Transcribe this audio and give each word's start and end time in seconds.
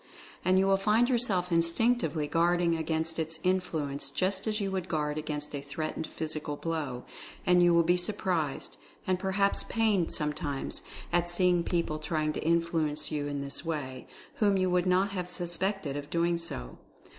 And 0.43 0.57
you 0.57 0.65
will 0.65 0.77
find 0.77 1.11
yourself 1.11 1.51
instinctively 1.51 2.25
guarding 2.27 2.75
against 2.75 3.19
its 3.19 3.39
influence, 3.43 4.09
just 4.09 4.47
as 4.47 4.59
you 4.59 4.71
would 4.71 4.87
guard 4.87 5.19
against 5.19 5.53
a 5.53 5.61
threatened 5.61 6.07
physical 6.07 6.55
blow. 6.55 7.03
And 7.45 7.61
you 7.61 7.71
will 7.71 7.83
be 7.83 7.97
surprised, 7.97 8.77
and 9.05 9.19
perhaps 9.19 9.63
pained 9.63 10.11
sometimes, 10.11 10.81
at 11.13 11.29
seeing 11.29 11.63
people 11.63 11.99
try 11.99 12.23
ing 12.23 12.33
to 12.33 12.43
influence 12.43 13.11
you 13.11 13.27
in 13.27 13.41
this 13.41 13.63
way, 13.63 14.07
whom 14.37 14.57
you 14.57 14.71
would 14.71 14.87
not 14.87 15.11
have 15.11 15.29
suspected 15.29 15.95
of 15.95 16.09
doing 16.09 16.39
so. 16.39 16.79